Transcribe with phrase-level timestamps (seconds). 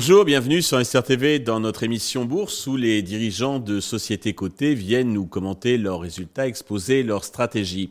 [0.00, 5.12] Bonjour, bienvenue sur SRTV dans notre émission Bourse où les dirigeants de sociétés cotées viennent
[5.12, 7.90] nous commenter leurs résultats, exposer leurs stratégies.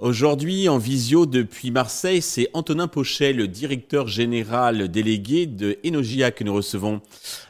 [0.00, 6.42] Aujourd'hui, en visio depuis Marseille, c'est Antonin Pochet, le directeur général délégué de Enogia que
[6.42, 7.02] nous recevons.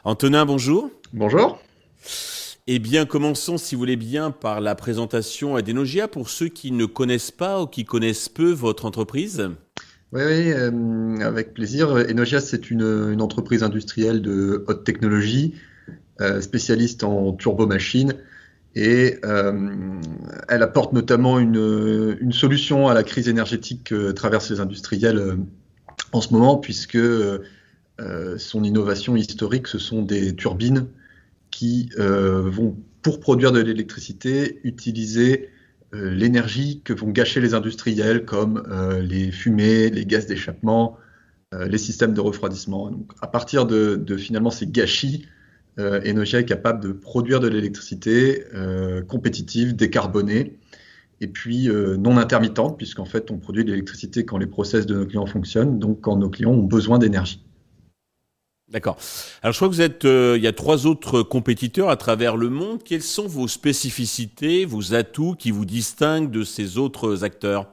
[0.03, 0.91] Antonin, bonjour.
[1.11, 1.59] Bonjour.
[2.67, 6.85] Eh bien, commençons, si vous voulez bien, par la présentation d'Enogia pour ceux qui ne
[6.85, 9.49] connaissent pas ou qui connaissent peu votre entreprise.
[10.11, 11.91] Oui, oui euh, avec plaisir.
[12.09, 15.55] Enogia, c'est une, entreprise industrielle de haute technologie,
[16.21, 18.15] euh, spécialiste en turbomachines,
[18.75, 19.99] et euh,
[20.47, 25.37] elle apporte notamment une, solution à la crise énergétique que traversent les industriels
[26.11, 26.99] en ce moment, puisque
[28.37, 30.87] son innovation historique, ce sont des turbines
[31.51, 35.58] qui vont, pour produire de l'électricité, utiliser euh,
[35.93, 40.97] l'énergie que vont gâcher les industriels comme euh, les fumées, les gaz d'échappement,
[41.53, 42.91] euh, les systèmes de refroidissement.
[42.91, 45.27] Donc, à partir de, finalement ces gâchis,
[45.77, 48.43] Enogia est capable de produire de l'électricité
[49.07, 50.57] compétitive, décarbonée,
[51.21, 55.05] et puis non intermittente, puisqu'en fait on produit de l'électricité quand les process de nos
[55.05, 57.41] clients fonctionnent, donc quand nos clients ont besoin d'énergie.
[58.71, 58.97] D'accord.
[59.41, 62.37] Alors je crois que vous êtes, euh, il y a trois autres compétiteurs à travers
[62.37, 62.83] le monde.
[62.83, 67.71] Quelles sont vos spécificités, vos atouts qui vous distinguent de ces autres acteurs?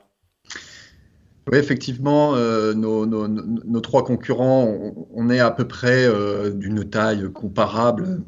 [1.52, 8.22] Oui, effectivement, euh, nos, trois concurrents, on, est à peu près euh, d'une taille comparable,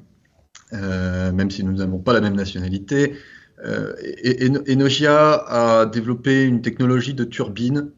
[0.70, 3.14] même si nous n'avons pas la même nationalité.
[4.68, 7.90] Enogia a développé une technologie de turbine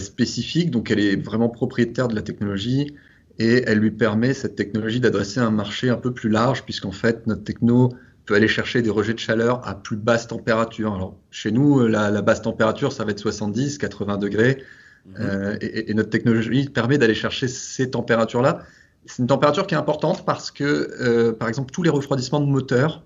[0.00, 2.94] spécifique, donc elle est vraiment propriétaire de la technologie
[3.38, 7.26] et elle lui permet, cette technologie, d'adresser un marché un peu plus large, puisqu'en fait,
[7.26, 7.92] notre techno
[8.26, 10.94] peut aller chercher des rejets de chaleur à plus basse température.
[10.94, 14.62] Alors, chez nous, la, basse température, ça va être 70, 80 degrés,
[15.06, 15.14] mhm.
[15.20, 18.62] euh, et, notre technologie permet d'aller chercher ces températures-là.
[19.06, 20.64] C'est une température qui est importante parce que,
[21.00, 23.04] euh, par exemple, tous les refroidissements de moteurs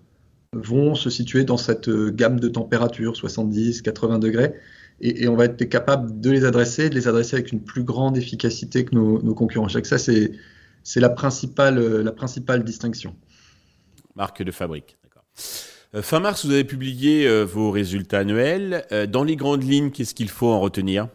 [0.52, 4.54] vont se situer dans cette gamme de température, 70, 80 degrés
[5.00, 8.16] et, on va être capable de les adresser, de les adresser avec une plus grande
[8.16, 9.68] efficacité que nos, concurrents.
[9.68, 10.32] Je que ça, c'est,
[10.96, 13.14] la principale, la principale distinction.
[14.16, 15.24] Marque de fabrique, d'accord.
[15.94, 18.84] Euh, fin mars, vous avez publié euh, vos résultats annuels.
[18.92, 21.08] Euh, dans les grandes lignes, qu'est-ce qu'il faut en retenir?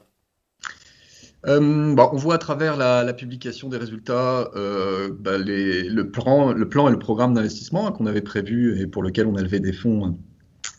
[1.45, 7.00] On voit à travers la, publication des résultats bah, le, plan, le plan et le
[7.00, 10.17] programme d'investissement hein, qu'on avait prévu et pour lequel on a levé des fonds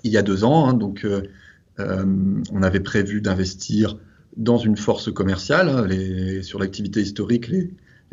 [0.04, 0.69] il y a deux ans.
[0.69, 0.75] Hein.
[0.75, 1.22] donc, euh,
[1.78, 3.96] on avait prévu d'investir
[4.36, 5.68] dans une force commerciale.
[5.68, 7.70] Hein, sur l'activité historique, les,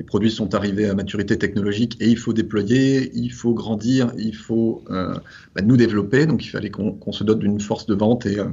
[0.07, 4.83] produits sont arrivés à maturité technologique et il faut déployer, il faut grandir, il faut
[4.89, 5.13] euh,
[5.53, 6.25] bah, nous développer.
[6.25, 8.45] Donc il fallait qu'on se dote d'une force de vente et euh,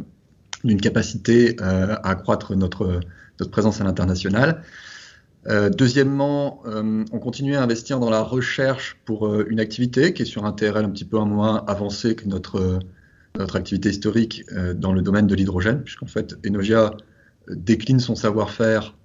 [0.65, 3.01] d'une capacité à accroître notre,
[3.41, 4.63] notre présence à l'international.
[5.47, 10.53] deuxièmement, on continuait à investir dans la recherche pour une activité qui est sur un
[10.53, 12.81] TRL un petit peu moins avancé que notre
[13.39, 16.97] notre activité historique euh, dans le domaine de l'hydrogène, puisqu'en fait, Enogia
[17.49, 18.97] euh, décline son savoir-faire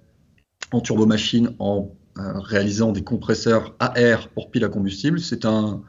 [0.72, 5.20] en turbomachine en euh, réalisant des compresseurs à air pour piles à combustible.
[5.20, 5.82] C'est un,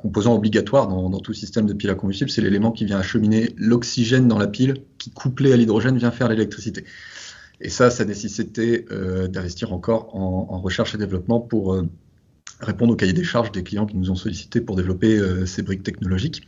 [0.00, 2.28] composant obligatoire dans, tout système de pile à combustible.
[2.28, 6.28] C'est l'élément qui vient acheminer l'oxygène dans la pile, qui couplé à l'hydrogène vient faire
[6.28, 6.84] l'électricité.
[7.60, 8.84] Et ça, ça nécessitait
[9.28, 11.80] d'investir encore en, recherche et développement pour
[12.58, 15.84] répondre au cahier des charges des clients qui nous ont sollicité pour développer ces briques
[15.84, 16.42] technologiques.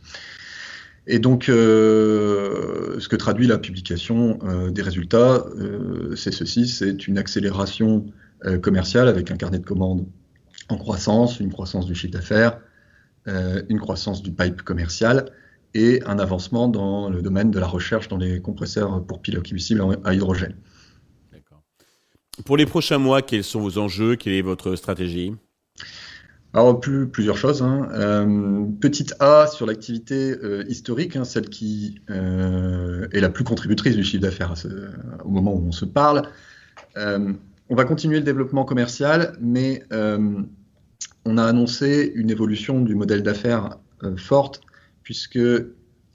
[1.11, 7.07] Et donc, euh, ce que traduit la publication euh, des résultats, euh, c'est ceci, c'est
[7.07, 8.05] une accélération
[8.61, 10.07] commerciale avec un carnet de commandes
[10.69, 12.61] en croissance, une croissance du chiffre d'affaires,
[13.25, 15.33] une croissance du pipe commercial
[15.73, 19.83] et un avancement dans le domaine de la recherche dans les compresseurs pour pilotes combustibles
[20.05, 20.55] à hydrogène.
[22.45, 24.15] Pour les prochains mois, quels sont vos enjeux?
[24.15, 25.33] Quelle est votre stratégie?
[26.53, 27.61] Alors, plus, plusieurs choses.
[27.61, 27.89] Hein.
[27.93, 33.95] Euh, petite A sur l'activité euh, historique, hein, celle qui euh, est la plus contributrice
[33.95, 34.55] du chiffre d'affaires
[35.23, 36.23] au moment où on se parle.
[36.95, 43.77] on va continuer le développement commercial, mais on a annoncé une évolution du modèle d'affaires
[44.17, 44.61] forte,
[45.03, 45.39] puisque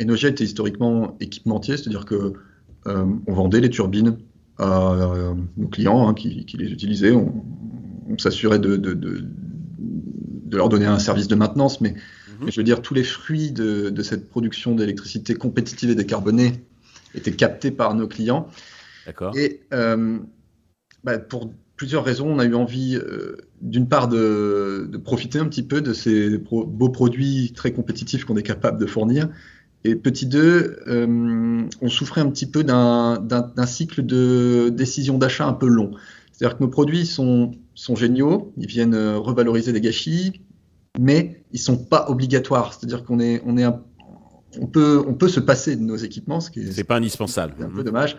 [0.00, 2.32] Enogia était historiquement équipementier, c'est-à-dire que
[2.87, 4.19] on vendait les turbines
[4.58, 7.12] à nos clients hein, qui, les utilisaient.
[7.12, 8.76] On, s'assurait de
[10.50, 11.94] leur donner un service de maintenance, mais,
[12.41, 12.50] mhm.
[12.50, 16.64] je veux dire, tous les fruits de, cette production d'électricité compétitive et décarbonée
[17.14, 18.49] étaient captés par nos clients.
[19.06, 19.37] D'accord.
[19.37, 20.19] Et euh,
[21.05, 25.62] bah, pour plusieurs raisons, on a eu envie, euh, d'une part, de, profiter un petit
[25.62, 29.29] peu de ces beaux produits très compétitifs qu'on est capable de fournir.
[29.87, 35.52] Et petit deux, euh, on souffrait un petit peu d'un cycle de décision d'achat un
[35.52, 35.90] peu long.
[36.32, 40.43] C'est-à-dire que nos produits sont sont géniaux, ils viennent revaloriser des gâchis,
[40.99, 42.73] mais ils sont pas obligatoires.
[42.73, 43.67] C'est-à-dire qu'on est, on est
[44.61, 47.55] on peut, on peut se passer de nos équipements, ce qui est, c'est pas indispensable.
[47.61, 48.17] un peu dommage.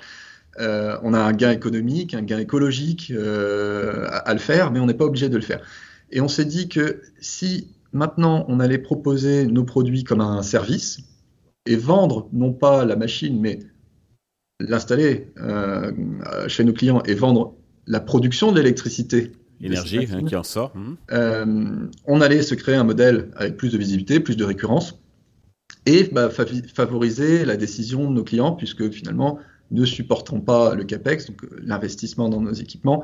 [0.59, 4.85] Euh, on a un gain économique, un gain écologique euh, à, le faire, mais on
[4.85, 5.61] n'est pas obligé de le faire.
[6.11, 10.99] Et on s'est dit que si maintenant on allait proposer nos produits comme un service
[11.65, 13.59] et vendre non pas la machine, mais
[14.61, 15.91] l'installer euh,
[16.47, 17.55] chez nos clients et vendre
[17.85, 20.73] la production de l'électricité énergie hein, qui en sort.
[20.75, 21.89] Hmm.
[22.05, 24.99] on allait se créer un modèle avec plus de visibilité, plus de récurrence,
[25.85, 29.39] et bah, favoriser la décision de nos clients, puisque finalement,
[29.71, 33.03] ne supportant pas le CAPEX, donc euh, l'investissement dans nos équipements,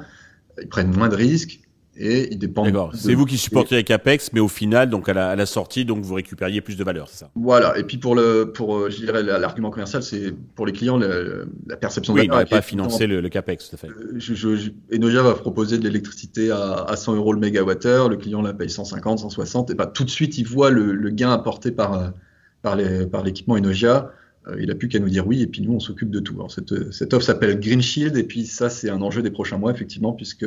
[0.61, 1.61] ils prennent moins de risques
[2.01, 2.65] et ils dépendent.
[2.65, 2.91] D'accord.
[2.95, 6.15] C'est vous qui supportez les CAPEX, mais au final, donc à la, sortie, donc vous
[6.15, 7.31] récupériez plus de valeur, c'est ça?
[7.35, 7.77] Voilà.
[7.77, 11.77] Et puis pour le, pour, euh, je dirais l'argument commercial, c'est pour les clients la
[11.77, 12.39] perception de valeur.
[12.39, 13.87] Oui, pas financer le, CAPEX, tout à fait.
[13.87, 18.53] Euh, je, Enoja va proposer de l'électricité à, 100 euros le mégawattheure, le client la
[18.53, 22.13] paye 150, 160, et tout de suite il voit le, gain apporté par
[22.61, 24.11] par l'équipement Enoja.
[24.47, 26.33] Euh, il n'a plus qu'à nous dire oui, et puis nous, on s'occupe de tout.
[26.35, 29.57] Alors, cette, cette offre s'appelle Green Shield, et puis ça, c'est un enjeu des prochains
[29.57, 30.45] mois, effectivement, puisque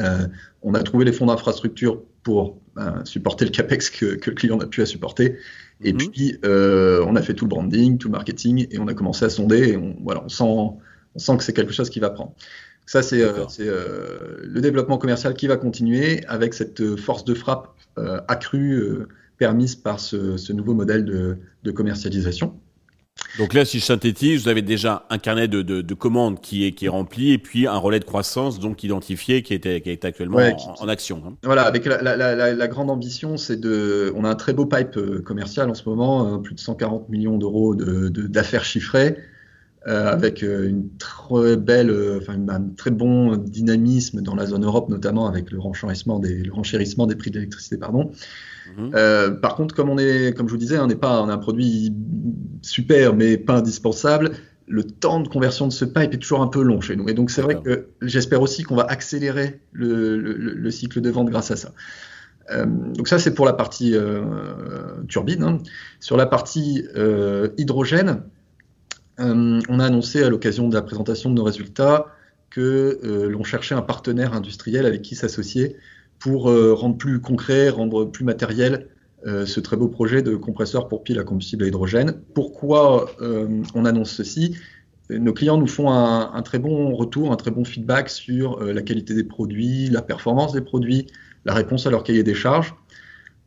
[0.00, 0.26] euh,
[0.62, 4.66] on a trouvé les fonds d'infrastructure pour euh, supporter le CAPEX que, le client n'a
[4.66, 5.38] plus à supporter.
[5.82, 5.98] Et mhm.
[5.98, 9.30] puis, on a fait tout le branding, tout le marketing, et on a commencé à
[9.30, 12.34] sonder, et on, voilà, on, sent, on sent que c'est quelque chose qui va prendre.
[12.86, 17.74] Ça, c'est le développement commercial qui va continuer avec cette force de frappe
[18.28, 19.06] accrue
[19.38, 22.60] permise par ce, nouveau modèle de commercialisation.
[23.38, 26.86] Donc là, si je synthétise, vous avez déjà un carnet de, commandes qui est, qui
[26.86, 30.38] est rempli et puis un relais de croissance donc identifié qui est, qui est actuellement
[30.80, 31.22] en, action.
[31.26, 31.34] Hein.
[31.42, 35.70] Voilà, avec la, grande ambition, c'est de, on a un très beau pipe euh, commercial
[35.70, 39.16] en ce moment, euh, plus de 140 millions d'euros d'affaires chiffrées.
[39.88, 45.26] Euh, avec une très belle, enfin un très bon dynamisme dans la zone Europe, notamment
[45.26, 48.12] avec le renchérissement des, le renchérissement des prix de l'électricité, pardon.
[48.76, 48.92] Mhm.
[48.94, 51.34] Euh, par contre, comme on est, comme je vous disais, on n'est pas, on a
[51.34, 51.92] un produit
[52.62, 54.32] super, mais pas indispensable.
[54.68, 57.08] Le temps de conversion de ce pipe est toujours un peu long chez nous.
[57.08, 61.50] Et donc, c'est vrai que j'espère aussi qu'on va accélérer le, cycle de vente grâce
[61.50, 61.72] à ça.
[62.50, 64.22] Euh, donc ça, c'est pour la partie euh,
[65.08, 65.42] turbine.
[65.42, 65.58] Hein.
[66.00, 66.84] Sur la partie
[67.58, 68.22] hydrogène,
[69.18, 72.06] on a annoncé à l'occasion de la présentation de nos résultats
[72.50, 72.98] que
[73.30, 75.76] l'on cherchait un partenaire industriel avec qui s'associer
[76.22, 78.86] pour euh, rendre plus concret, rendre plus matériel
[79.26, 82.14] euh, ce très beau projet de compresseur pour pile à combustible à hydrogène.
[82.34, 84.56] Pourquoi euh, on annonce ceci?
[85.10, 89.14] Nos clients nous font un, très bon retour, un très bon feedback sur la qualité
[89.14, 91.06] des produits, la performance des produits,
[91.44, 92.74] la réponse à leur cahier des charges.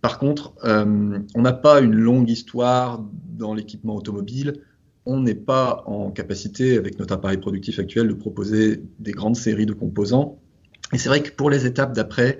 [0.02, 3.04] Par contre, on n'a pas une longue histoire
[3.36, 4.62] dans l'équipement automobile.
[5.06, 9.66] On n'est pas en capacité, avec notre appareil productif actuel, de proposer des grandes séries
[9.66, 10.40] de composants.
[10.94, 12.40] Et c'est vrai que pour les étapes d'après,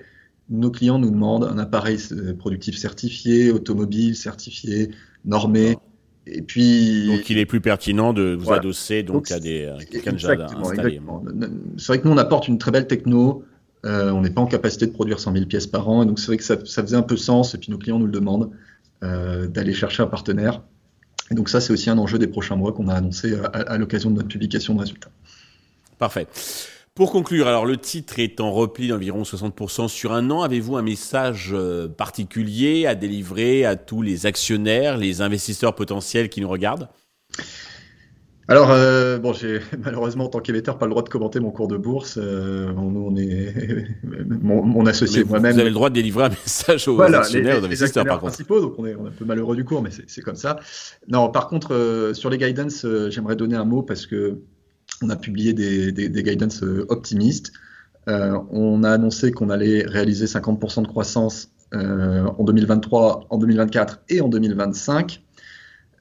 [0.50, 4.92] nos clients nous demandent un appareil euh, productif certifié, automobile certifié,
[5.26, 5.78] normé.
[6.28, 9.66] Et puis, donc il est plus pertinent de vous adosser donc, à des
[10.08, 11.00] installé.
[11.78, 13.44] C'est vrai que nous on apporte une très belle techno.
[13.86, 16.18] Euh, on n'est pas en capacité de produire 100 000 pièces par an, et donc
[16.18, 17.54] c'est vrai que ça, faisait un peu sens.
[17.54, 18.50] Et puis nos clients nous le demandent
[19.04, 20.64] euh, d'aller chercher un partenaire.
[21.32, 23.78] Et donc ça c'est aussi un enjeu des prochains mois qu'on a annoncé à, à
[23.78, 25.10] l'occasion de notre publication de résultats.
[25.98, 26.28] Parfait.
[26.96, 30.44] Pour conclure, alors le titre est en repli d'environ 60% sur un an.
[30.44, 36.40] Avez-vous un message euh, particulier à délivrer à tous les actionnaires, les investisseurs potentiels qui
[36.40, 36.88] nous regardent?
[38.48, 41.68] Alors, euh, bon, j'ai malheureusement en tant qu'émetteur pas le droit de commenter mon cours
[41.68, 42.20] de bourse.
[42.22, 43.88] Euh, on, est
[44.28, 45.54] mon, associé moi-même.
[45.54, 48.76] Vous avez le droit de délivrer un message aux actionnaires, aux investisseurs, par principaux, donc
[48.78, 50.58] on est, on est, un peu malheureux du cours, mais c'est comme ça.
[51.08, 54.40] Non, par contre, sur les guidance, j'aimerais donner un mot parce que
[55.02, 57.52] on a publié des, des, guidance euh, optimistes.
[58.08, 64.04] Euh, on a annoncé qu'on allait réaliser 50% de croissance euh, en 2023, en 2024
[64.10, 65.22] et en 2025.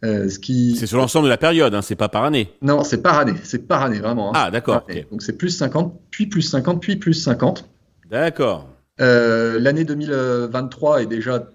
[0.04, 0.76] Ce qui...
[0.76, 2.52] C'est sur l'ensemble de la période, hein, c'est pas par année.
[2.62, 4.30] Non, c'est par année, c'est par année vraiment.
[4.30, 4.32] Hein.
[4.34, 4.86] Ah d'accord.
[5.10, 7.68] Donc c'est plus 50, puis plus 50, puis plus 50.
[8.10, 8.68] D'accord.
[8.98, 11.48] L'année 2023 est déjà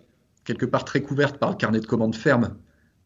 [0.43, 2.55] quelque part très couverte par le carnet de commandes ferme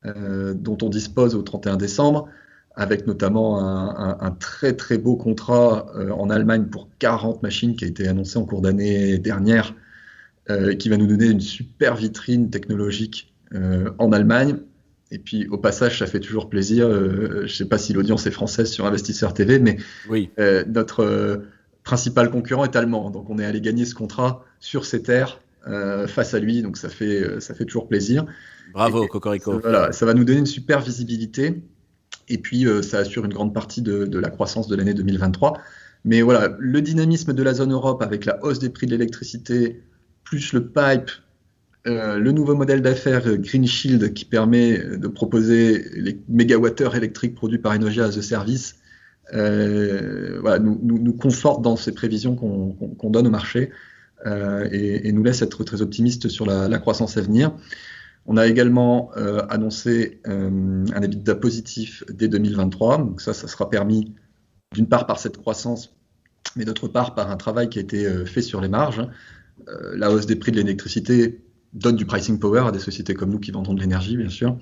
[0.05, 2.27] dont on dispose au 31 décembre
[2.75, 7.87] avec notamment un, très très beau contrat euh, en Allemagne pour 40 machines qui a
[7.87, 9.75] été annoncé en cours d'année dernière,
[10.49, 14.57] euh, qui va nous donner une super vitrine technologique euh, en Allemagne.
[15.13, 16.89] Et puis au passage, ça fait toujours plaisir.
[16.89, 19.77] je ne sais pas si l'audience est française sur Investisseur TV, mais
[20.09, 20.29] oui.
[20.67, 21.43] notre
[21.83, 25.39] principal concurrent est allemand, donc on est allé gagner ce contrat sur ces terres
[26.07, 28.25] face à lui, donc ça fait ça fait toujours plaisir.
[28.73, 29.59] Bravo, Cocorico.
[29.59, 31.61] Voilà, ça va nous donner une super visibilité.
[32.29, 35.59] Et puis, euh, ça assure une grande partie de, la croissance de l'année 2023.
[36.05, 39.83] Mais voilà, le dynamisme de la zone Europe avec la hausse des prix de l'électricité,
[40.23, 41.11] plus le pipe,
[41.87, 47.57] euh, le nouveau modèle d'affaires Green Shield qui permet de proposer les mégawattheures électriques produits
[47.57, 48.75] par Enogia as a service,
[49.33, 53.71] euh, voilà, nous, nous, conforte dans ces prévisions qu'on donne au marché
[54.25, 57.53] euh, et, et, nous laisse être très optimistes sur la, la croissance à venir.
[58.25, 62.99] On a également euh, annoncé euh, un EBITDA positif dès 2023.
[62.99, 64.13] Donc ça, ça sera permis
[64.73, 65.95] d'une part par cette croissance,
[66.55, 69.05] mais d'autre part par un travail qui a été euh, fait sur les marges.
[69.95, 71.42] la hausse des prix de l'électricité
[71.73, 74.57] donne du pricing power à des sociétés comme nous qui vendons de l'énergie, bien sûr.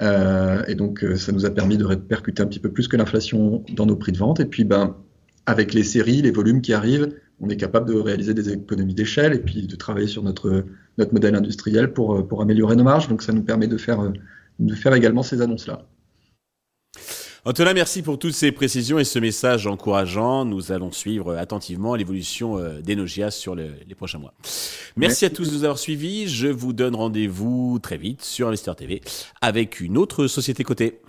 [0.00, 3.86] et donc, ça nous a permis de répercuter un petit peu plus que l'inflation dans
[3.86, 4.40] nos prix de vente.
[4.40, 4.96] Et puis, ben,
[5.46, 7.08] avec les séries, les volumes qui arrivent,
[7.40, 10.64] on est capable de réaliser des économies d'échelle et puis de travailler sur notre,
[10.98, 13.08] notre modèle industriel pour, pour améliorer nos marges.
[13.08, 14.12] Donc ça nous permet de faire,
[14.58, 15.86] de faire également ces annonces-là.
[17.46, 20.46] Antonin, merci pour toutes ces précisions et ce message encourageant.
[20.46, 24.32] Nous allons suivre attentivement l'évolution euh, d'Enogia sur les prochains mois.
[24.96, 26.26] Merci, à tous de nous avoir suivis.
[26.26, 29.02] Je vous donne rendez-vous très vite sur Investor TV
[29.42, 31.00] avec une autre société cotée.